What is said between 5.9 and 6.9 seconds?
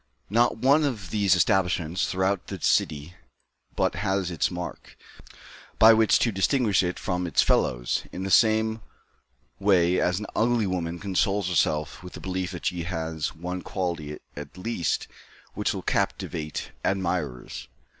which to distinguish